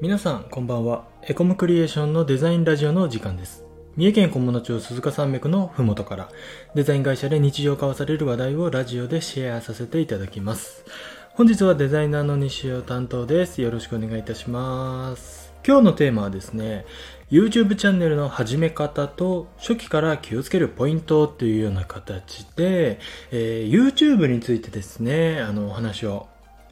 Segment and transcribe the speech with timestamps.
[0.00, 1.06] 皆さんこんばんは。
[1.22, 3.64] エコムクリエーションのデザインラジオの時間です。
[3.96, 6.28] 三重県菰野町鈴鹿山脈のふもとから
[6.76, 10.84] デザイン会社で日常交わされる話題をラジオでシェアさせていただきます。
[11.30, 13.60] 本日はデザイナーの西尾担当です。
[13.60, 15.52] よろしくお願いいたします。
[15.66, 16.86] 今日のテーマはですね
[17.32, 23.00] YouTube チャンネルの始め方と初期から気をつけるポイントというような形で、
[23.32, 26.28] えー、YouTube についてですねあのお話を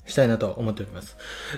[0.06, 1.16] したいなと思っております。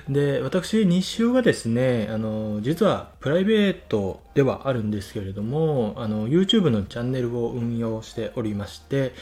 [0.09, 9.12] で、私、日尾がですね、あの、実はプライベートではあるんですけれども、あの、YouTube のチャンネルを運用しておりまして、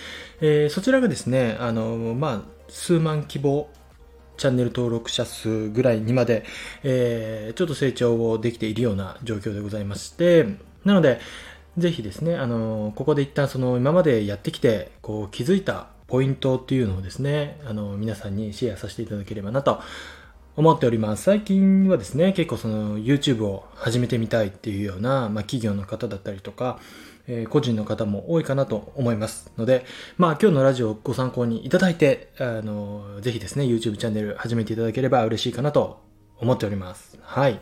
[0.40, 3.68] えー、そちらがですね、あの、まあ、数万規模
[4.36, 6.44] チャンネル登録者数ぐらいにまで、
[6.82, 10.46] えー、ちょっと成長をできているような状況でございまして、
[10.84, 11.20] なので、
[11.78, 19.80] ぜひですね、あの、ここで一旦その今までやってきて、こう気づいたポイントっていうのをですね、あの、皆さんにシェアさせていただければなと
[20.56, 21.24] 思っております。
[21.24, 26.78] 最近はですね、結構その YouTube を始めてみたいっていうような、まあ、企業の方だったりとか、
[27.28, 29.84] えー、個人の方も多いかなと思いますので、
[30.16, 36.02] まあ今日のラジオをご参考にいただいて、あの、ぜひですね、YouTube チャンネル始めていただければ嬉しいかなと
[36.38, 37.18] 思っております。
[37.20, 37.60] はい。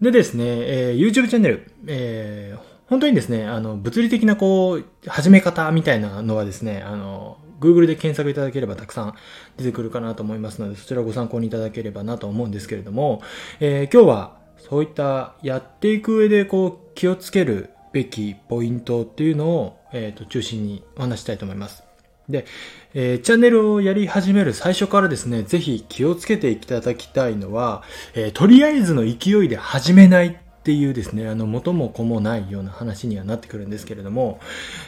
[0.00, 9.14] でですね、えー、YouTube チャンネル、えー、本当にですね、あの、物理的なこう、始め方みたいなのはですね、あの、Google で検索いただければたくさん
[9.56, 13.22] 出てくるかなと思いますので、そちらをご参考にいただければなと思うんですけれども、
[13.60, 21.82] えー、今日はそういったやっていく上でこう気をつけるべきポイントっていうのを、えー、と中心にお話したいと思います。
[22.28, 22.46] で、
[22.94, 27.82] えー、チャンネルをやり始める最初からですね、ぜひ気をつけていただきたいのは、
[28.14, 34.40] えー、とりあえずの勢いで始めないっていうですね、あの、元も子もないような話にはなってくるんですけれども、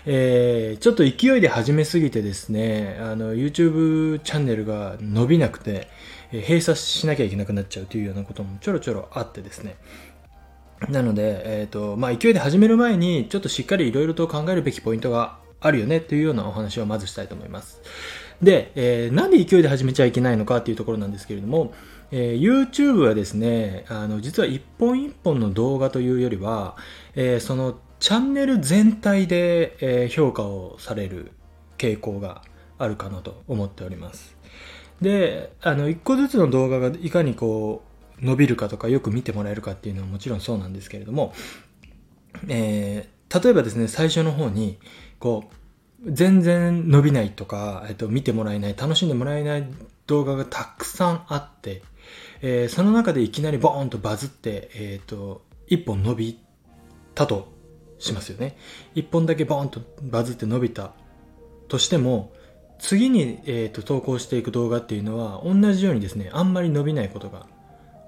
[0.05, 5.89] えー、ちょっと勢いで始めすぎてですね、あの、YouTube チャンネルが伸びなくて、
[6.31, 9.77] 閉鎖しなきゃいけなくなっちゃうというようなこともちょろちょろあってですね、
[10.91, 17.80] なので、えっ、ー、と、まあ、勢いで始める前に、ちょっとしっかりいろいろと考えるべきポイントがあるよねというようなお話をまずしたいと思います。
[18.42, 21.73] で、えー、なんで勢いで始めちゃいけないのかっていうところなんですけれども、
[22.14, 26.77] えー、YouTube はですね、あの、実は一本一本の動画というよりは、
[27.14, 31.33] えー、そのチャンネル全体で、えー、評価をされる
[31.78, 32.42] 傾向が
[32.77, 34.36] あるかなと思っております。
[35.00, 37.83] で、あの、一個ずつの動画がいかにこ
[38.20, 41.33] う、伸びるかとかよく見てもらえるかっていうのはもちろんそうなんですけれども、
[42.48, 44.79] えー、例えばですね、最初の方に、
[45.18, 45.50] こ
[46.05, 49.67] う、全然伸びないとか、えっと、見てもらえない、楽しんでもらえない
[50.06, 51.83] 動画がたくさんあって、
[52.42, 56.41] えー、その中でいきなりボーンとバズって、えっ、ー、と、一本伸び
[57.14, 57.48] たと
[57.98, 58.57] しますよね。
[58.95, 60.92] 一本だけボーンとバズって伸びた
[61.69, 62.33] としても、
[62.80, 67.47] 次に、えーと、投稿していく動画っていうのは同じようにですね、あんまり伸びないことが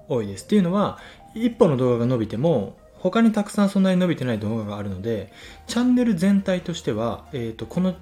[0.09, 0.43] 多いです。
[0.43, 0.99] っていうのは、
[1.33, 5.31] 一本の動画が伸びても、他にたくさんそんなに伸びてない動画があるので、
[5.67, 7.95] チャンネル全体としては、えっ、ー、と、この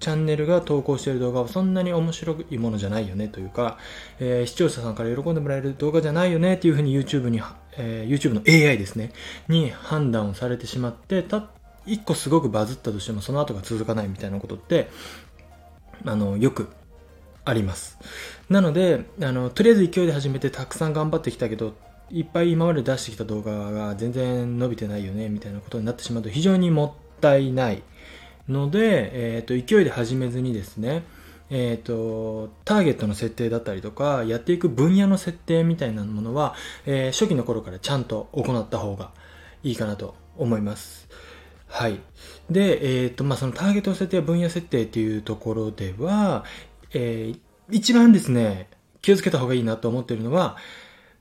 [0.00, 3.78] チャンネルが投稿している動画はそんなに面白いものじゃないよねというか、
[4.18, 7.40] えー、視聴者さんから喜んでもらえる動画じゃないよねっていうふうに YouTube に、
[7.76, 9.12] えー、YouTube の AI ですね、
[9.48, 11.48] に判断をされてしまって、た、
[11.86, 14.88] 一個すごくバズったとしてもその後が続かないみたいなことって、
[16.04, 16.68] あの、よく
[17.44, 17.98] あります。
[18.50, 21.74] なので、あの、とりあえず勢いで始めてたくさん頑張ってきたけど、
[22.10, 27.82] いっぱい今まで出してきた動画が全然伸びてないよねみたいなことになってしまうと非常にもったいない
[28.48, 31.04] ので、えっ、ー、と、勢いで始めずにですね、
[31.50, 36.54] えっ、ー、と、ターゲットの設定だったりとか、やっていく分野の設定みたいなものは、
[36.86, 39.10] えー、初期の頃からちゃんと行った方が
[39.62, 41.08] いいかなと思います。
[41.68, 42.00] はい。
[42.50, 46.44] で、えっ、ー、と、まあ、そのターゲット設定や分野設定っていうところでは、
[46.92, 47.40] えー、
[47.70, 48.68] 一番ですね、
[49.02, 50.56] 気をつけた方がいいなと思ってるのは、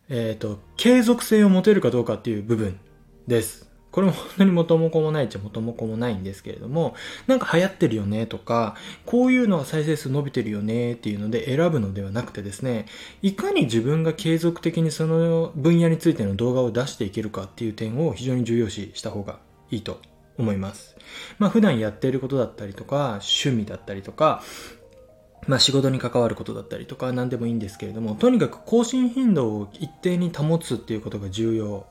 [0.09, 2.79] えっ、ー、と、継続性を持てるかどうかっていう部分
[3.27, 3.64] です。
[3.95, 6.95] これも本当に元も子もないっちゃ元も子もないんですけれども、
[7.28, 8.75] なんか流行ってるよねとか、
[9.06, 12.87] こういうのが再生数伸びてるよねっていうので選ぶのではなくてですね、
[13.22, 19.40] いかに自分が継続的にその分野についての動画を出していけるかっていう点を非常に重要視した方が
[19.72, 20.02] いいと
[20.37, 20.97] 思います。
[21.40, 24.43] まあ普段やっていることだったりとか、趣味だったりとか、
[25.47, 31.87] まあ仕事に関わることだったりとか何でもいいんですけれども、とにかく更新頻度を一定に保つっていうことが重要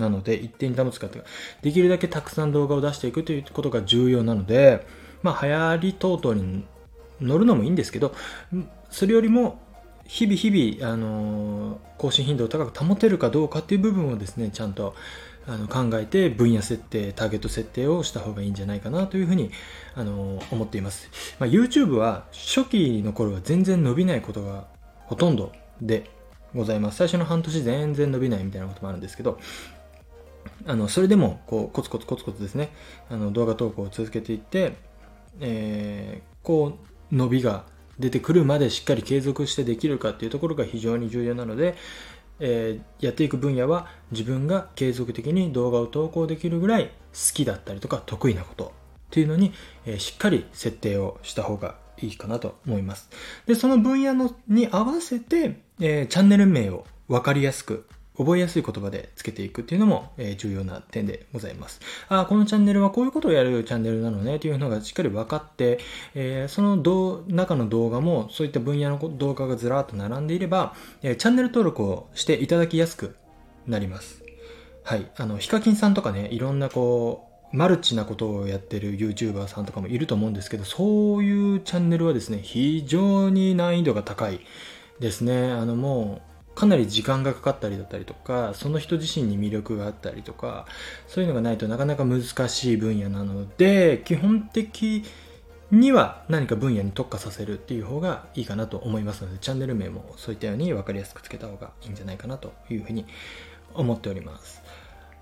[0.00, 1.28] なので、一定に保つかというか、
[1.62, 4.86] できるだけたくさん動画を出していくということが重要なので、
[5.22, 6.64] まあ、流行り等々に
[7.20, 8.14] 乗るのもいいんですけど、
[8.90, 9.60] それよりも、
[10.06, 14.96] 日々日々、あのー、更新頻度を高く保てるかどうかっていう部分をですね、ちゃんと
[15.46, 19.52] あの考えて分野設定、ターゲット設定をした方がいいんじゃないかなというふうに、
[19.94, 21.08] あのー、思っています。
[21.38, 24.66] まあ、YouTube は初期の頃は全然伸びないことが
[25.06, 26.10] ほとんどで、
[26.54, 26.96] ございます。
[26.96, 29.38] 最初の半年全然伸びないみたいなこともあるんですけど、
[30.66, 32.70] あの、それでも、こう、コツコツコツコツですね、
[33.08, 34.74] あの、動画投稿を続けていって、
[35.40, 36.78] えー、こ
[37.10, 37.64] う、伸びが
[37.98, 41.76] 出てくるまでしっかり継続してできるかっていうところが非常に重要なので、
[42.40, 46.90] えー、やっていく分野は自分が継続的に動画を投稿できるぐらい好
[47.34, 48.68] きだったりとか得意なことっ
[49.10, 49.52] ていうのに、
[49.84, 53.10] えー、しっかり設定をした方がいいかなと思います。
[53.46, 57.86] で、その分野のに合わせて、えー、チャンネル名を分かりやすく
[58.20, 61.80] 覚えやすい言葉でつけていくっていうのも、え、重要な点でございます。
[62.08, 65.78] ああこのチャンネルはこういうことをやるチャンネルなのねというのがしっかり分かって、
[66.14, 66.76] え、その
[67.28, 73.16] 中の動画もそういった分野の動画がずらっと並んでいれば、え、チャンネル登録をしていただきやすく
[73.66, 74.22] なります。
[74.84, 75.10] はい。
[75.16, 84.40] あの、ヒカキンさんとかね、いろんなこう、マルチなことをやってる YouTuber さんとかもいると思うんですけど、そういうチャンネルはですね、非常に難易度が高い
[85.00, 85.50] ですね。
[85.50, 90.66] あのもう、かなり時間がかかったりだったりとかその人自身に魅力があったりとか
[91.06, 95.04] そういうのがないとなかなか難しい分野なので基本的
[95.70, 103.06] には何か分野に特化させるっていう方がいいかなと思いますのでチャンネル名もそういったように分かりやすくつけた方がいいんじゃないかなというふうに
[103.74, 104.62] 思っております。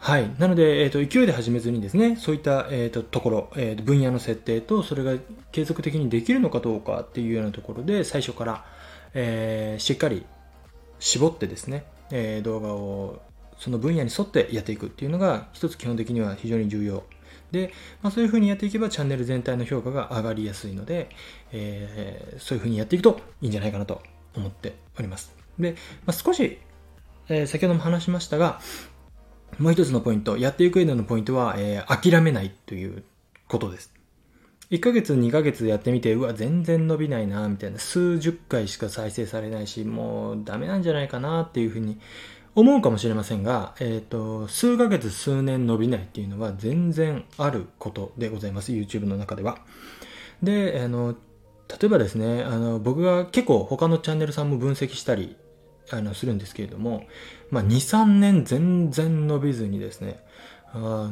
[0.01, 0.31] はい。
[0.39, 5.15] なので、えっ、ー、と、勢いで始めずにですね、そういった、えっ、ー、と、ところ、えー、分野の設定と、それが
[5.51, 8.65] 継続的にできるのかどうかっていうようなところで、最初から、
[9.15, 10.25] えー、しっかり
[11.01, 13.21] 絞ってですね、え、動画を
[13.59, 17.05] その分野に沿ってやっていくっていうのが一つ基本的には非常に重要
[17.51, 17.73] で、
[18.03, 21.11] まあ、そういうふうにやっていけばチャンネル全体の評価が上がりやすいので、
[21.53, 24.03] えー、そういうふうにやっていくといいんじゃないかなと
[24.37, 25.35] 思っております。
[25.59, 25.73] で、
[26.07, 26.59] まあ、少し、
[27.29, 28.61] えー、先ほども話しましたが、
[29.59, 33.03] もう一つのポイント、やっていく上でのポイントは、えー、諦めないという
[33.49, 33.98] ことです。
[34.71, 41.99] 1ヶ月、2ヶ月やってみて、うわ、全然伸びないな、みたいな、数十回しか再生されないし、もうダメなんじゃないかな、っていうふうに
[42.55, 48.73] 思うかもしれませんが、えっ、ー、と、数ヶ月、数年伸びないっていうのは全然あることでございます。
[48.73, 49.59] YouTube の中では。
[50.43, 51.15] で、あの、
[51.69, 55.37] 例えばですね、あの、僕が結構他のチャンネルさんも分析したり、
[55.91, 57.07] あの、するんですけれども、
[57.51, 60.19] まあ、2、3年全然伸びずにですね、
[60.73, 61.11] あ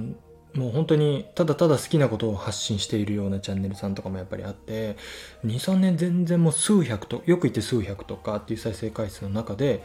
[0.56, 4.97] もう本当にただただ好きなことを発信しているようなチャンネルさんとかもやっぱりあって
[5.44, 9.82] 23年全然もう数百とよく言って数百とかっていう再生回数の中で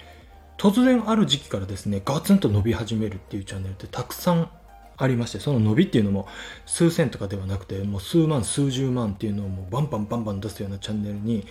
[0.58, 4.50] 突然ある時期からですねガツンと伸び始めるっていうチャンネルってたくさん
[4.98, 6.28] ありましてその伸びっていうのも
[6.66, 11.46] 数千とかではなくてもう数万数十万っていうのをもうバンバンバンバン出すようなチャンネルに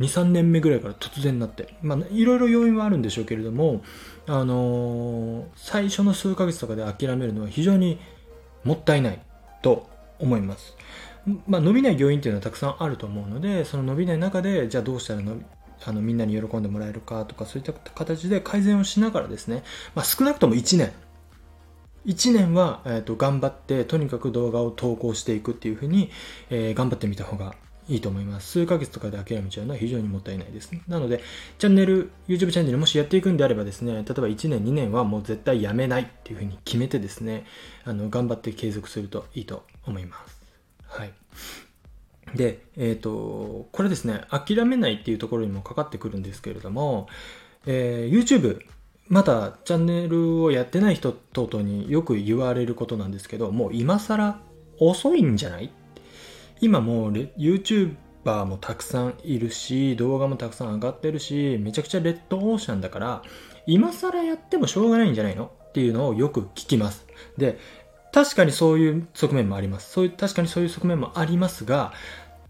[0.00, 3.82] 23年目ぐらいから突然なってまあいろいろ要因はあるんでしょうけれども
[4.26, 7.98] あのー、最初の数ヶ月とかで諦めるのは非常に
[8.66, 9.20] もったいない
[9.62, 10.76] と思います。
[11.46, 15.36] まあ、伸びない要因っていうのはたくさんあると思うので、その伸びない中で、じゃあどうしたらの
[15.84, 19.62] あのみんなに喜んでもらえるかとか、そういった形で改善をしながらですね、
[19.94, 20.92] まあ、少なくとも1年、
[22.06, 26.10] 1年は、えーと、頑張って、とにかく動画を投稿していくっていうふうに、
[26.50, 27.54] えー、頑張ってみた方が
[27.88, 28.50] いいと思います。
[28.50, 30.70] 数ヶ月とかで諦めちゃうのは非常にもったいないです。
[30.88, 31.22] なので、
[31.58, 37.46] チャンネル、YouTube チャンネルもしやっていくんであればですね、例えば1年、2年はもう絶対やめないっていうふうに決めてですね、
[37.84, 40.40] あの、頑張って継続するといいと思います。
[40.88, 41.12] はい。
[42.34, 47.08] で、えっ、ー、と、これですね、諦めないっていうところにもかかってくるんですけれども、
[47.66, 48.60] えー、YouTube、
[49.08, 54.40] まだチャンネルをやってない人等々によく言われることなんですけど、もう今更
[54.78, 55.70] 遅いんじゃない
[56.60, 63.22] 今もう YouTuber もたくさんいるし、動画もたくさん上がってるし、めちゃくちゃレッドオーシャンだから、
[63.66, 67.06] 今更やってもしょうがないんじゃないのっていうのをよく聞きます。
[67.36, 67.58] で、
[68.12, 69.92] 確かにそういう側面もあります。
[69.92, 71.92] そういう、確かにそういう側面もありますが、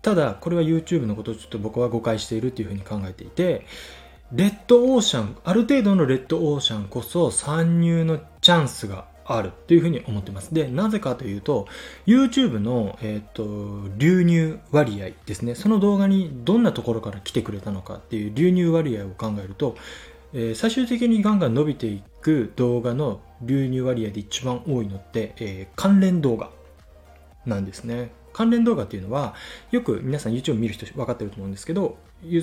[0.02, 3.66] ただ、これは YouTube のことをちょっと僕は誤解しているというふうに考えていて、
[4.32, 10.54] レッドオーシャン、ある程度のレッドオーシャンこそ参入のチャンスがあるというふうに思ってます。
[10.54, 11.66] で、なぜかというと、
[12.06, 15.54] YouTube の、えっ、ー、と、流入割合ですね。
[15.54, 19.76] その動画にどんなところから来てくれたのかっていう流入割合を考えると、
[20.32, 26.50] えー、最終的にガンガン伸びていく動画の流入割合で一番多いのって、えー、関連動画
[27.46, 28.10] なんですね。
[28.32, 29.34] 関連動画っていうのは、
[29.70, 31.96] よく皆さん YouTube 見る人分かってると思うんですけど、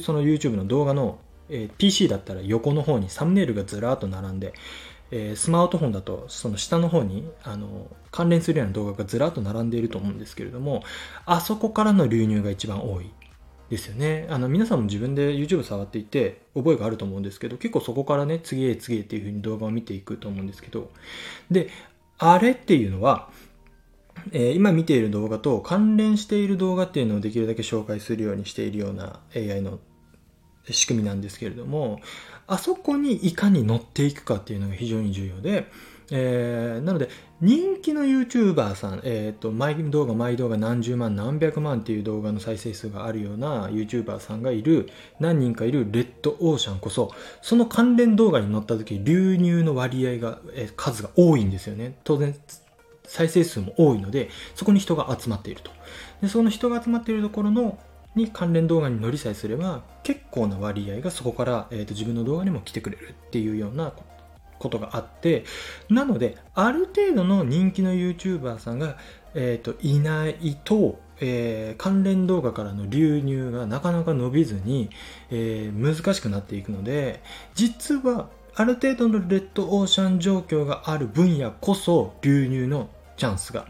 [0.03, 4.53] その YouTube の動画の、え、PC だったら横の方にサムネイルがずらーっと並んで、
[5.15, 10.83] えー、スマートフォンだとその下の方にあの関連するような動画がずらっと並んでいると思うんですけれども
[11.27, 13.11] あそこからの流入が一番多い
[13.69, 14.27] ですよね。
[14.29, 20.89] あの皆さんも自分で YouTube 触っていて覚えがあると思うんですけど結構そこからね次へ次へっていう風に動画を見ていくと思うんですけど。
[21.51, 21.69] で
[22.17, 23.29] あれっていうのは
[24.31, 29.79] えー、今見ている動画と関連している動画っていうのをできるだけ紹介するようにしているような AI の
[30.69, 31.99] 仕組みなんですけれども、
[32.47, 35.67] あそこにいかに乗っていくかっていうのが非常に重要で、
[36.11, 37.09] えー、なので、
[37.41, 44.89] 人気の YouTuber さん、えっ、ー、と、毎動画、毎動画何十万、何百万っていう動画の再生数があるような YouTuber さんがいる、
[45.19, 51.97] 何人かいるレッドオーシャンこそ、その関連動画に載った時、流入の割合が、えー、数が多いんですよね。
[52.03, 52.35] 当然、
[53.05, 55.71] 再生数も多いので、そこに人が集まっていると。
[56.21, 57.79] で、その人が集まっているところの
[58.15, 63.93] に関連動画に乗りさえすれば結構な割合がそこから、えーと、自分の動画にも来てくれるっていうような
[64.59, 65.43] ことがあって
[65.89, 68.97] なのである程度の人気の YouTuber さんが、
[69.33, 74.89] えーと、いないと、えー、関連動画からの流入がなかなか伸びずに、
[75.31, 77.21] えー、難しくなっていくので
[77.55, 83.67] 実はある程度のレッドオーシャン状況がある分野こそ流入のチャンスが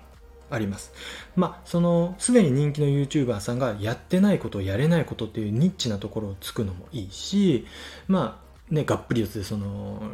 [0.54, 0.94] あります。
[1.36, 7.66] まあ、その、すでに人気の YouTuber さんがやってないこと、やれないことっていうニッチなところをつくのもいいし、
[8.08, 10.12] まあ、ね、がっぷり四つでその、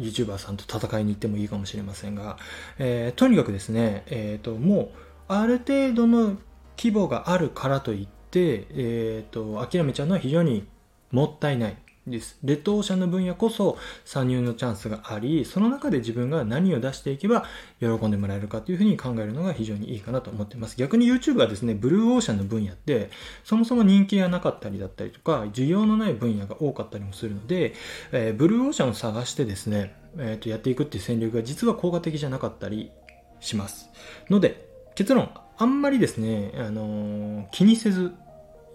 [0.00, 2.38] YouTuber さんと戦いに行ってもいいかもしれませんが、
[2.78, 4.88] えー、とにかくですね、えっ、ー、と、もう、
[5.28, 6.36] ある程度の
[6.76, 10.66] 規模があるからといって、えっ、ー、と、諦めちゃうのは非常に
[11.10, 11.76] もったいない。
[12.06, 12.38] です。
[12.42, 17.44] レッドオーシャンの分野こそ参入のチャンスがあり、その中で自分が何を出していけば
[17.78, 20.76] 喜んでもらえるかというふうに考えるのが非常にいいかなと思っています。
[20.76, 23.10] 逆に YouTube はですね、ブルーオーシャンの分野って、
[23.44, 27.74] そもそも人気がなかったりだったりとか、需要のない分野が多かったりもするので、
[28.10, 32.90] えー、ブルーオーシャンを探してですね、えー、とやっていくっていう戦略が実は効果的じゃなかったり
[33.38, 33.90] します。
[34.28, 38.12] ので、結論、あんまりですね、あのー、気にせず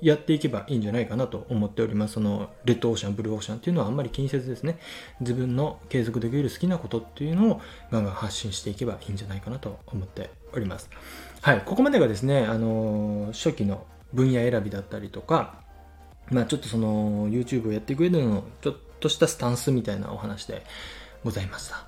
[0.02, 2.16] やっていけばいいんじゃないかなと思っております。
[2.16, 4.80] その、レッドオーシャン、ブルーオーシャンっていうのはあんまり気にせずですね、
[5.20, 7.62] 自分の継続できる好きなことっていうのを
[7.92, 10.90] ガンガン発信していけばいいんじゃないかなと思っております。
[11.42, 15.56] はい、ここまでがですね、あの、初期の分野選びだったりとか、
[16.30, 20.64] まあちょっとその、YouTube をやっていく上での、ちょっとしたスタンスみたいなお話で
[21.24, 21.76] ございました。
[21.76, 21.86] はい。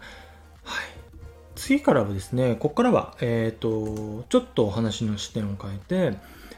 [1.56, 6.18] 次からはですね、ここからは、えっ、ー、と、ちょっとお話の視点を変えて、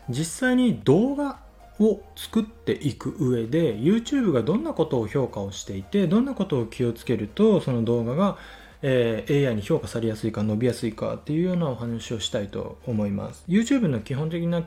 [0.10, 1.40] 実際に動画
[1.80, 8.38] を作っていく上で YouTube がどんなことを評価をしていてどんなことを気をつけるとその動画が、
[8.82, 14.64] えー、AI に評価されやすいか伸びやすいかっていうようなお話をしたいと思います YouTube の基本的な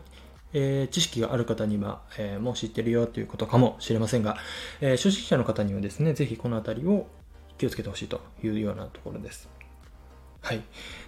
[0.57, 4.37] えー、知識がある方には、えー、もう知ってるよということかもしれませんが、
[4.81, 7.09] え、初心者の方にはですね、ぜひこのあたりを
[7.59, 9.49] 気をつけてほしいというようなところです。
[10.43, 10.62] はい。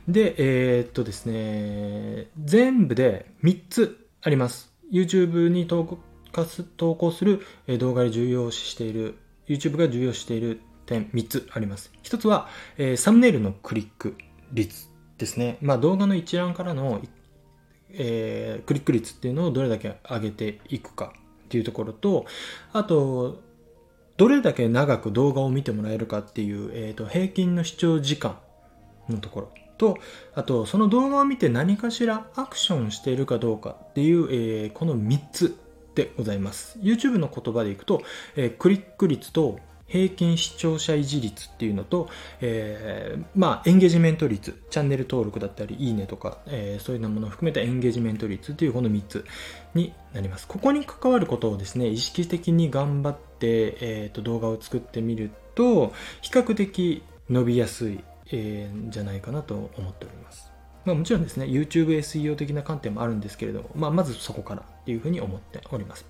[0.09, 4.73] で、え、っとですね、全部で3つあります。
[4.92, 7.47] YouTube に投稿する
[7.78, 11.92] 動画で重要視している、YouTube が重要視している点3つあります。
[12.02, 14.16] 1つは、えー、サムネイルのクリック
[14.52, 15.59] 率ですね。
[15.61, 17.00] まあ動画の一覧からの、
[17.92, 21.12] えー、クリック率っていうのをどれだけ上げていくか
[21.45, 22.26] っていうところと、
[22.73, 23.40] あと、
[24.16, 28.40] どれだけ長く動画を見てもらえるかっていう、えーと平均の視聴時間
[29.09, 29.65] のところ。
[29.76, 29.99] と、
[30.35, 35.56] あと、その動画を見て何かしらアクションしているかどうかっていう、えー、この3つ
[35.95, 36.78] でございます。
[36.80, 38.02] YouTube の言葉でいくと、
[38.37, 42.09] えー、クリック率と平均視聴者維持率っていうのと、
[42.40, 49.25] えー、まあ、エンゲージメント率、チャンネル登録だったり、いいねとか、えー、そういうようなものを含めたエンゲージメント率っていうこの3つ
[49.75, 50.47] になります。
[50.49, 58.00] ここに関わることをですね、意識的に頑張って、えーと動画を作ってみると、比較的伸びやすい
[58.33, 60.50] えー、じゃないかなと思っております。
[60.85, 66.06] まあ、もちろんですね、YouTube SEO 的な観点もあるんですけれども、まあ、まずそこからっていうふうに思っております。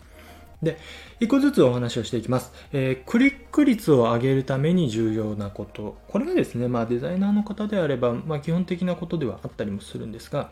[0.63, 0.79] で、
[1.21, 2.53] 一個ずつお話をしていきます。
[2.73, 5.97] えー、クリック率を上げるために重要なこと。
[6.09, 10.51] これはですね、まあデザイナーの方であれば、まあ基本的なことではあったりもするんですが、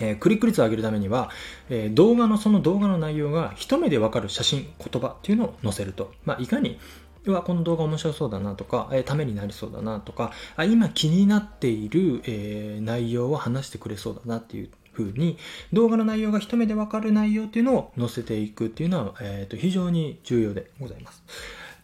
[0.00, 1.30] えー、クリック率を上げるためには、
[1.68, 6.12] えー、動画のその動画の内容が一目でわかる写真、言葉っていうのを載せると。
[6.24, 6.78] まあいかに
[7.24, 15.38] うわ、この動画面白そうだなとか、えー、ためになりそうだなとか、あ今気になっている、えー、内容を話してくれそうだなっていう風に、
[15.72, 21.22] 動画の内容が一目でわかる内容っていうのを載せていくっていうのは、えーと、非常に重要でございます。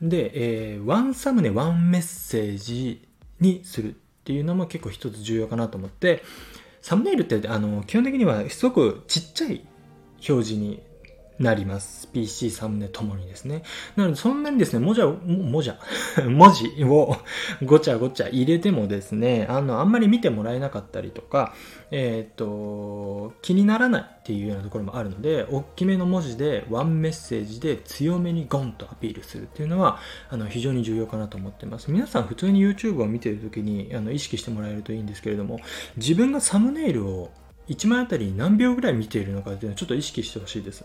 [0.01, 0.33] で、
[0.75, 3.07] えー、ワンサムネ、ワンメッセージ
[3.41, 6.23] にするっていうのも結構一つ重要かなと思って、
[6.83, 9.65] サムネイルってあの基本的にはすごくちっちゃい
[10.29, 10.83] 表示に
[11.39, 12.07] なります。
[12.09, 13.63] PC サムネともにですね。
[13.97, 15.73] なので、そんなにですね、 文字を、文字、
[16.23, 17.17] 文字を
[17.65, 21.55] ごちゃごちゃ入れてもですね、あの、あんまり見てもらえなかったりとか、
[21.91, 29.99] えっ、ー、と、気にならないっていうようなところもあるので、大きめの文字で、ワンメッセージで強めにゴンとアピールするっていうのは、
[30.31, 31.91] あの、非常に重要かなと思ってます。
[31.91, 35.59] 皆さん普通に YouTube を見てるときに、あの、意識してもらえるといいんですけれども、
[35.97, 37.31] 自分がサムネイルを
[37.69, 40.85] 1枚あたり何秒ぐらい見ているのかっていうのはちょっと意識してほしいです。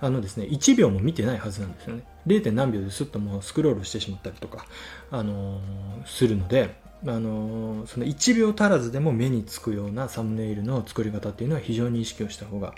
[0.00, 2.04] あのですね、1秒も見てないはずなんですよね。
[2.26, 2.52] 0.
[2.52, 4.66] 何秒ですっともうスクロールしてしまったりとか、
[5.10, 12.74] あのー、するので、あのー、その1秒足らずでも目につくようなサムネイルの作り方っていうのは非常に意識をした方が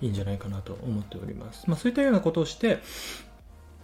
[0.00, 1.64] いいんじゃないかなと思っております。
[1.68, 2.80] まあ、そういったようなことをして、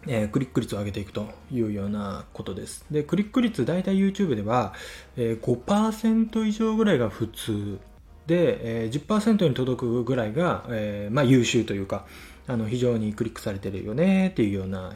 [0.08, 2.84] えー、クリック率を上げていくというようなことです。
[2.90, 4.74] で、クリック率、大体 YouTube では、
[5.16, 7.78] えー、5%以上ぐらいが普通
[8.26, 12.06] で、えー、10%に届くぐらいが、えー、まあ優秀というか、
[12.46, 14.92] あの、非常にクリックされてるよねっていうような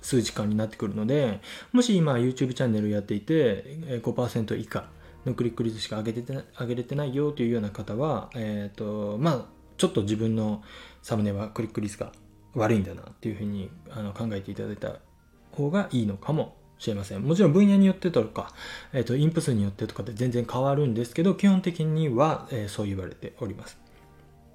[0.00, 1.40] 数時間になってくるので、
[1.72, 3.64] もし今 YouTube チャンネルやっていて、
[4.02, 4.88] 5%以下
[5.24, 9.46] のクリック率しか上げて上げれてないよというような方は、え、ー、と、まあ
[9.76, 10.62] ちょっと自分の
[11.02, 12.12] サムネはクリック率が
[12.54, 15.00] 悪いんだなっていうふうにあの考えていただいた
[15.50, 16.56] 方がいいのかも。
[16.78, 17.22] しれません。
[17.22, 18.52] もちろん分野によってとか、
[18.92, 23.78] えっ、ー、と、インプ数によってとかで全然変わるんですけど、基本的には、えー、そう言われております。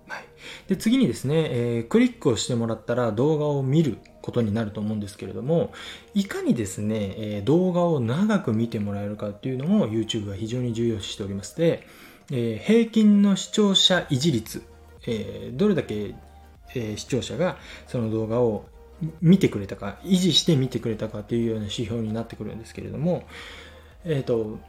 [0.07, 0.25] はい。
[0.67, 5.71] で、次にですね、えー、クリックをしてもらったら動画を見ることになると思うんですけれども、
[6.13, 11.87] いかにですね、え動画を長く見てもらえるかっていうのも YouTube は非常に重要視しておりまして、
[12.31, 14.63] え平均の視聴者維持率
[15.07, 16.15] え、どれだけ、
[16.75, 17.57] え、視聴者が
[17.87, 18.65] その動画を
[19.21, 23.23] 見てくれたか、維持して見てくれたかっていうような指標になってくるんですけれども、
[24.05, 24.59] え、ー、と、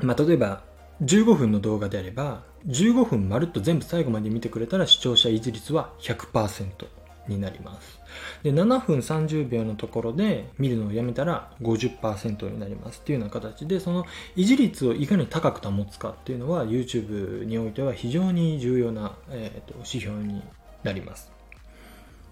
[0.00, 0.62] まあ、例えば、
[1.02, 6.86] 15分の動画であれば、15分まるっと全部最後まで見てくれたら視聴者維持率は100%
[7.28, 7.98] になります。
[8.42, 14.04] で、7分30秒のところで見るのをやめたら50%になりますっていうような形で、その
[14.36, 20.42] 維持率をいかに高く保つかっていうのは YouTube においては非常に重要な、えーと、指標に
[20.82, 21.30] なります。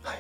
[0.03, 0.19] はい。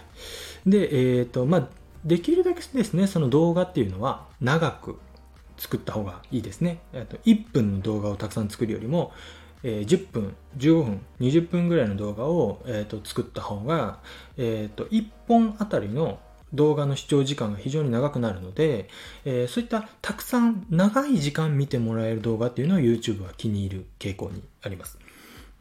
[0.66, 1.68] で、えっ、ー、と、まあ、
[2.04, 4.98] できるだけですね、その動画っていうのは長く
[5.58, 6.80] 作った方がいいですね。
[7.08, 9.12] と1分の動画をたくさん作るよりも、
[9.62, 13.98] えー、10分、15分、20分ぐらいの動画を、えーと、作った方が、
[14.36, 16.20] えーと、1本あたりの
[16.52, 18.88] 動画の視聴時間が非常に長くなるので、
[19.24, 24.98] えー、そういったたくさん長い時間見てもらえる動画っていうのを YouTube は気に入る傾向にあります。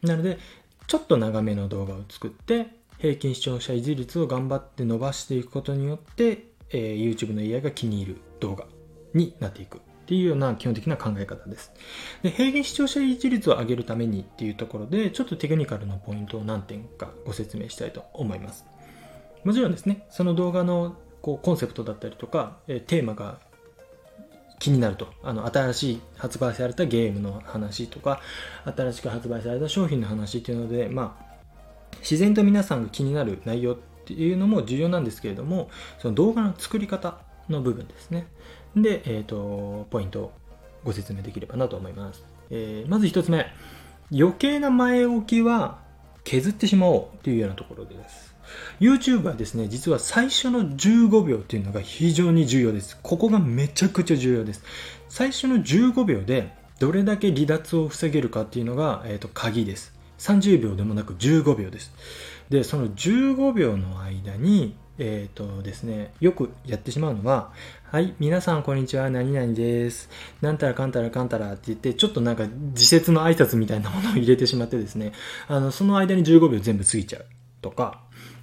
[0.02, 0.38] なので、
[0.86, 2.68] ちょっと長めの動画を作って、
[3.06, 8.66] 平均視聴者維持率を頑張って伸ばしていくことによって、えー、YouTube の AI が気に入る動画
[9.14, 11.72] になっていくっていうような基本的な考え方です。
[12.24, 18.64] で平均視聴者維持率を上げるためにっていうところで、ちょっとテクニカルなポイントを何点かご説明したいと思います。
[19.44, 23.38] もちろんですね、その動画のこうコンセプトだったりとか、えテーマが
[24.58, 25.08] 気になると。
[25.22, 28.20] あの、新しい発売されたゲームの話とか、
[28.64, 31.25] 新しく発売された商品の話っていうので、まあ、
[32.00, 38.26] 自然と皆さんが気になる内容っていうのも重要なんですけれども、その動画の作り方の部分ですね。
[38.76, 40.32] で、え、ー、と、ポイントを
[40.84, 42.24] ご説明できればなと思います。
[42.50, 43.46] えー、まず一つ目。
[44.12, 45.78] 余計な前置きは
[46.22, 48.36] 削ってしまおうというようなところです。
[48.80, 52.98] YouTube はですね、実は最初の15秒っていうのが非常に重要です。
[53.02, 54.62] ここがめちゃくちゃ重要です。
[55.08, 59.95] 最初の15秒でどれだけ離脱を防げるかっていうのが、えーと、鍵です。
[60.18, 61.92] 30秒でもなく15秒です。
[62.48, 67.52] で、その15秒の間に、えっ、とですね、よくやってしまうのは、
[67.84, 70.08] はい、皆さんこんにちは、何々です。
[70.40, 75.12] なんたらかんたらかんたらって言って、ちょっとなんか自説の挨拶みたいなものを入れてしまってですね、
[75.48, 77.26] あの、その間に15秒全部過ぎちゃう
[77.60, 78.00] とか、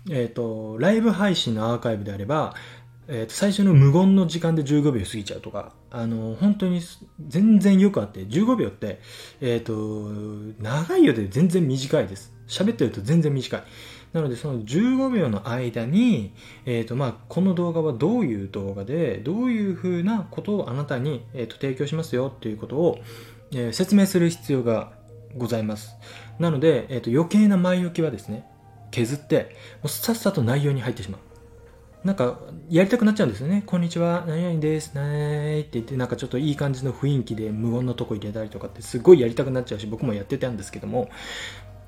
[0.10, 2.54] えっ、ー、と、ライブ配信のアーカイブであれば、
[3.08, 6.82] えー、と最初の無言の時間で15秒過ぎちゃうとか、あの、本当に
[7.28, 9.00] 全然よくあって、15秒って、
[9.42, 12.34] えっ、ー、と、長いよで全然短いです。
[12.48, 13.64] 喋ってると全然短い。
[14.14, 16.34] なのでその15秒の間に、
[16.66, 23.00] えっ、ー、とまあ、この動画はどういう動画で、どういうふうなことをあなたに、えー、と提供しますよっていうことを、
[23.52, 24.94] えー、説明する必要が
[25.36, 25.96] ございます。
[26.40, 28.46] なので、えっ、と余計な前置きはですね、
[28.92, 31.33] 削って、もうさっさと内容に入ってしまう。
[32.04, 32.38] なんか、
[32.70, 33.64] やりたくなっちゃうんですよね。
[33.66, 41.10] こんにちは、何々です、なーって言って、なんかちょっといい感じの雰囲気で無言のとこ入れたりとかってすごいやりたくなっちゃうし、僕もやってたんですけども、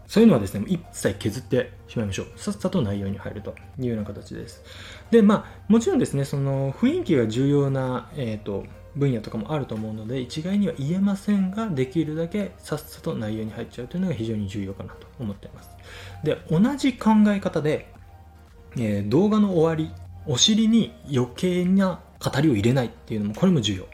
[0.07, 2.27] そういうのはですね、一切削ってしまいましょう。
[2.37, 4.63] さっさと内容に入るというような形です。
[5.11, 8.63] で、まあ、もちろんですね、その雰囲気が重要な、えっ、ー、と、
[8.95, 15.71] 分野とかもあると思うので、一概には言えませんが、できるだけさっさと内容に入っちゃうというのが非常に重要かなと思っています。
[16.23, 17.93] で、同じ考え方で、
[18.77, 19.93] えー、動画の終わり、
[20.27, 23.85] お尻に余計な語りを入れないっていうのも、これも重要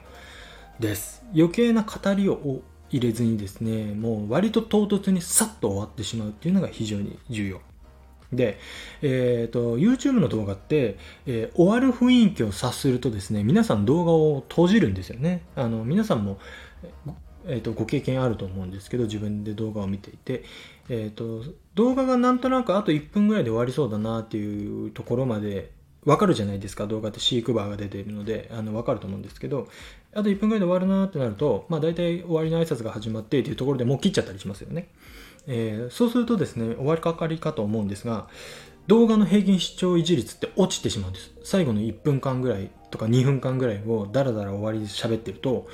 [0.80, 1.24] です。
[1.36, 7.62] 余計な語りを入れずにですね、もう割と唐突にさっと終わってしまうっていうのが非常に重要。
[8.32, 8.60] で、
[9.02, 15.44] えっ、ー、と、YouTube の動画って、えー、終わる雰囲気を察するとですね、皆さん動画を閉じるんですよね。
[15.56, 16.38] あの、皆さんも、
[17.46, 20.44] えーと、ご経験あると思うんですけど自分で動画を見ていて、
[20.90, 21.44] えーと、
[21.76, 25.72] 動画がなんとなくあと1分ぐらいで終わりそうだなっていうところまで
[26.06, 29.68] わかるじゃないですか動画って飼育バーが出ているのであの分かると思うんですけど
[30.14, 34.90] あと1分ぐらいで終わるなってなると、まあ、大体終わりの挨拶が始まってっていうところでもう切っちゃったりしますよね、
[35.48, 38.28] えー、そうするとですね終わりかかりかと思うんですが
[38.88, 41.32] 動画の平均視聴維持率って落ちてしまうんです。
[41.44, 45.68] 最後の1分間ぐらいとか2分間ぐらいをダラダラ終わりで喋ってると,、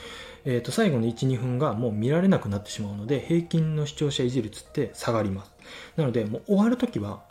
[0.46, 5.52] えー、と最後の12分がもう見られなくなってしまうので平均の視聴者維持率って下がります。
[5.96, 7.24] なのでもう終わるときは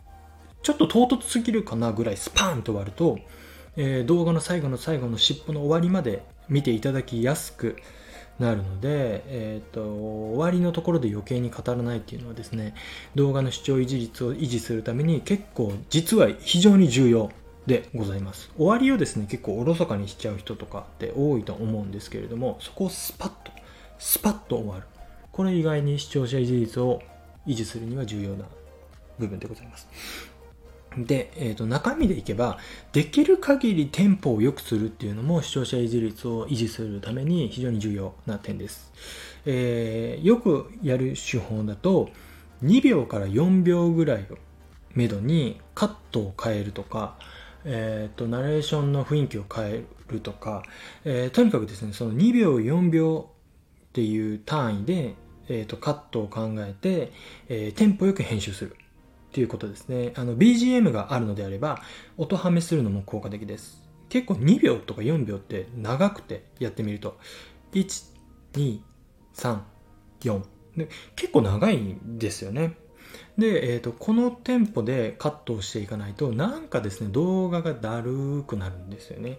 [0.66, 3.20] ちょっと唐突すぎるかなぐらいスパーンと終わると、
[3.76, 7.76] えー、動画の最後の最後の尻尾の終わりまで見ていただきやすく
[8.40, 12.74] なるので、えーと、終わりのところで余計に語らないっていうのはですね
[13.14, 17.30] 動画の視聴維持率を維持するために結構実は非常に重要
[17.68, 18.50] でございます。
[18.56, 23.52] 終わりをですね結構おろそかにしちゃう人とかって多いと思うんですけれどもそこをスパッと
[24.00, 24.86] スパッと終わる。
[25.30, 27.00] これ意外に視聴者維持率を
[27.46, 28.46] 維持するには重要な
[29.16, 30.35] 部分でございます。
[30.96, 32.58] で、えー、と中身でいけば、
[32.92, 38.92] できる限りテンポを良くするっていうのも視聴者維持率を維持するために非常に重要な点です。
[39.44, 42.08] えー、よくやる手法だと、
[42.64, 44.38] 2秒から4秒ぐらいを
[44.94, 47.16] めどにカットを変えるとか、
[47.64, 50.62] えーと、ナレーションの雰囲気を変えるとか、
[51.04, 53.28] えー、とにかくですね、その2秒、4秒
[53.88, 55.14] っていう単位で、
[55.48, 57.12] えーとカットを考えて、
[57.48, 58.76] えー、テンポよく編集する。
[59.36, 60.14] っていうことですね。
[60.16, 61.82] あの、BGM があるのであれば、
[62.16, 63.86] 音はめするのも効果的です。
[64.08, 67.18] 結構2秒とか4秒って長くてやってみると、
[67.72, 68.14] 1、
[68.54, 68.80] 2、
[69.34, 69.58] 3、
[70.20, 70.42] 4。
[70.78, 72.76] で結構長いんですよね。
[73.36, 79.38] で、えーと、このテンポでカットをしていかないとなんかですね動画がだるくなるんですよね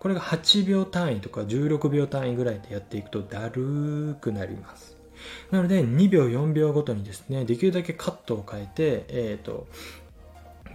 [0.00, 4.95] これが8秒単位とか16秒単位ぐらいでやっていくとだるくなります
[5.50, 9.66] なので2秒4秒ごとにですねできるだけカットを変えて、えーと、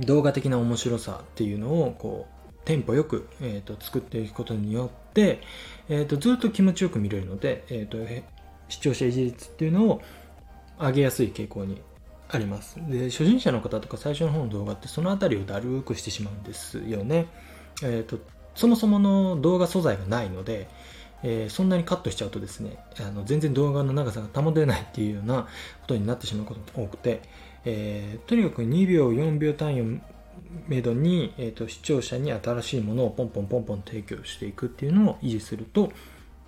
[0.02, 5.42] 動画的な面白さっていうのをこうテンポよく、えーと、作っていくことによって、
[5.90, 7.98] えーと、ずっと気持ちよく見れるので、えー、と
[8.70, 10.02] 視聴者維持率っていうのを
[10.80, 11.82] 上げやすい傾向に
[12.30, 12.76] あります。
[12.88, 17.28] で初心者の方とか最初の方の動画ってその辺りをだるくしてしまうんですよね、
[17.84, 18.20] えー、と
[18.56, 20.70] そもそもの動画素材がないので、
[21.24, 27.22] えー、そんなにカットしちゃうとですねあの全然動画の長さが保てないっていうようなことになってしまうことが多くて、
[27.66, 29.86] えー、とにかく2秒4秒単位を
[30.68, 35.92] めどに、えーと、視聴者に新しいものをポンポンポンポン提供していくっていうのを維持すると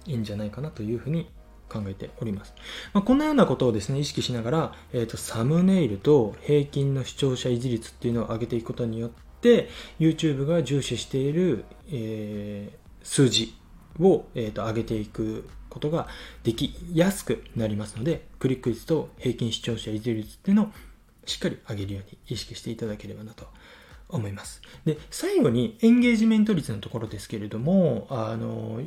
[0.05, 1.29] いいんじゃないかなというふうに
[1.69, 2.53] 考えております。
[2.93, 9.09] まあ、こんなようなことをですね、意識しながら、えーと、サムネイルと平均の視聴者維持率っていうのを上げていくことによっ
[9.41, 13.55] て、YouTube が重視している、えー、数字
[13.99, 16.07] を、えーと、上げていくことが
[16.43, 20.71] できやすくなりますので、クリック率と平均視聴者維持率っていうのを
[21.25, 23.47] しっかり上げるように意識していただければなと
[24.09, 24.61] 思います。
[24.85, 28.81] で、最後にエンゲージメント率のところですけれども、あの、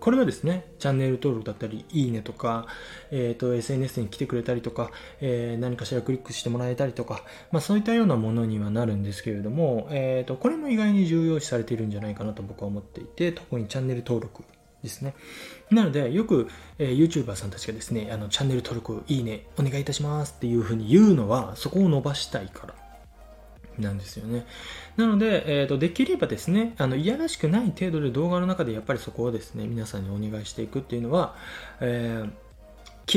[0.00, 2.66] これはですね、チャンネル登録だったり、いいねとか、
[3.10, 14.44] えっ、ー、と、SNS に来てくれたりとか、えー、何かしらクリックしてもらえたりとか、まあそういったようなものにはなるんですけれども、えっ、ー、と、これも意外に重要視されているんじゃないかなと僕は思っていて、特にチャンネル登録
[14.82, 15.14] ですね。
[15.70, 22.74] なので、よく、えー、YouTuber さんたちがですね、あの、チャンネル登録、いいね、お願いいたしますっていうふうに言うのは、そこを伸ばしたいから
[23.78, 24.46] なんですよね。
[24.96, 31.34] なので、えーと、できればですね、あの、いやらしくない程度で動画の中でやっぱりそこをですね、皆さんにお願いしていくっていうのは、
[31.80, 32.30] えー、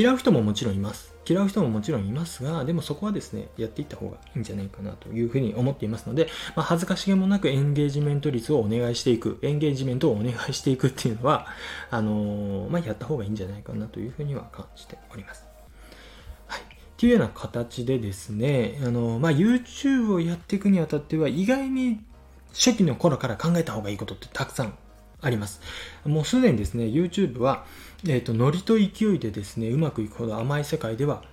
[0.02, 1.14] 嫌う人ももちろんいます。
[1.28, 11.46] 嫌う人ももちろんいますが、でもそこはですね、やっていった方がいいんじゃないかなというふうに思っていますので、まあ、恥ずかしげもなくエンゲージメント率をお願いしていく、エンゲージメントをお願いしていくっていうのは、
[11.90, 15.49] あのー、まあ、やった方がいいんじゃないかなというふうには感じております。
[17.00, 22.04] っていうような形でですね、あの、まあ、YouTube をやっていくにあたっては、意外に
[22.52, 24.74] 初期の頃から考えた方がいいことってたくさん
[25.22, 25.62] あります。
[26.04, 27.64] もうすでにですね、YouTube は、
[28.06, 31.24] えっ、ー、と、ノリと勢いでですね、うまくいくほど甘い世界では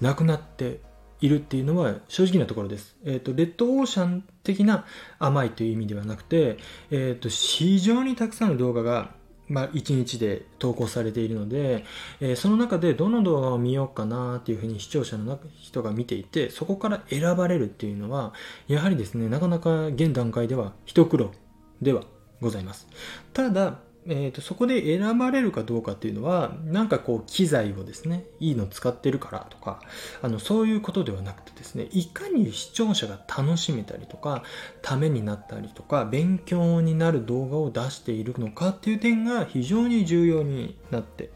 [0.00, 0.78] なくなって
[1.20, 2.94] いるっていうのは正直なところです。
[3.04, 4.84] えっ、ー、と、レッドオーシャン的な
[5.18, 6.58] 甘いという意味ではなくて、
[6.92, 9.17] えっ、ー、と、非常にたくさんの動画が
[9.48, 11.84] まあ、1日で投稿されているので、
[12.20, 18.34] えー、その中でどの動画を見ようかなっていうふうに視聴者の人が見ていて、そこから選ばれるっていうのは、
[18.66, 21.32] やはりですね、なかなか現段階では一苦労
[21.80, 22.02] では
[22.40, 22.88] ございます。
[23.32, 23.78] ただ、
[24.10, 29.80] えーと、そこで選ばれるかどうかっていうのはなんかこう機材をですねいいの使ってるからとか
[30.22, 34.42] あのそういうことではなくてですねいかに視聴者が楽しめたりとか
[34.80, 41.30] ためになったりとか勉強になる動画を出しているのかっていう点が非常に重要になって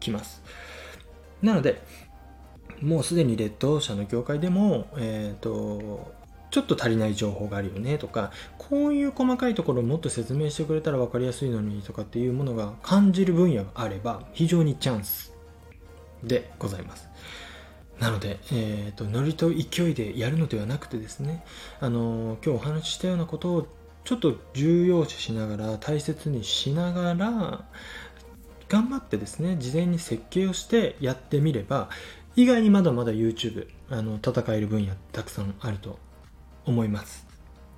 [0.00, 0.42] きます。
[1.42, 1.82] なので、
[2.80, 6.12] もうすでにレッド社の業界でも、えっ、ー、と、
[6.56, 15.34] ちょっと足りない情報があるよねとか、こういう細かいところをもっと説明してくれたら分かりやすいのにとかっていうものが感じる分野があれば、非常にチャンス
[16.24, 17.10] でございます。
[18.00, 21.44] なので、えーと、ノリと勢いでやるのではなくてですね、
[21.78, 23.66] あの今日お話ししたようなことを
[24.04, 27.66] ちょっと重要視しながら大切にしながら
[28.70, 31.90] 頑張ってですね事前に設計をしてやってみれば
[32.36, 35.98] 意外にまだまだ YouTube あの戦える分野たくさんあると
[36.66, 37.26] 思います。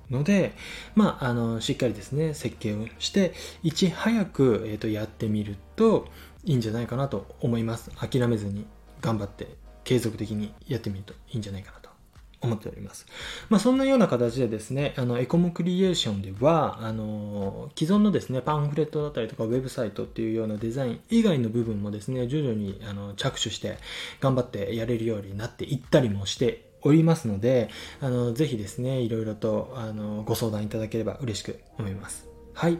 [0.09, 0.53] ので、
[0.95, 6.07] まあ、あのしっかりですね設計をしていち早く、えーとやってみると
[6.43, 7.91] いいんじゃないかなと思います。
[7.91, 8.65] 諦めずに
[9.01, 11.89] 頑張って継続的にやってみるといいんじゃないかなと。
[12.41, 13.05] 思っております。
[13.49, 23.77] まあ、そんなような形でですね、あの、エコムクリエーションでは、あの、既存のですね、パンフレットだったりとか、ウェブサイトっていうようなデザイン以外の部分もですね、徐々にあの着手して
[24.21, 27.69] 頑張ってやれるようになっていったりもしておりますので、
[28.01, 32.27] あの、ぜひですね、いろいろと、あの、ご相談いただければ嬉しく思います。
[32.53, 32.77] はい。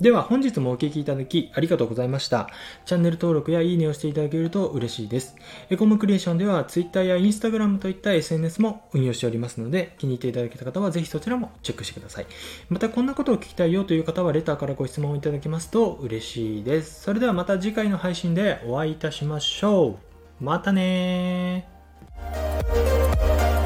[0.00, 2.48] では本日もお聴きいただきありがとうございました。
[2.86, 5.34] チャンネル登録やいいねをしていただけると嬉しいです。
[5.70, 12.26] エコムクリエーションでは Twitter や Instagram といった SNS も運用しておりますので気に入っていただけた方はぜひそちらもチェックしてください。
[12.68, 17.02] またこんなことを聞きたいよという方はレターからご質問をいただけますと嬉しいです。
[17.02, 19.98] それではまた次回の配信でお会いいたしましょ
[20.40, 20.44] う。
[20.44, 21.77] またねー。
[22.20, 23.57] Música